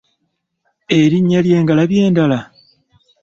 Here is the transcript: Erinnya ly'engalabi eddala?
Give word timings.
Erinnya 0.99 1.39
ly'engalabi 1.47 1.99
eddala? 2.09 2.39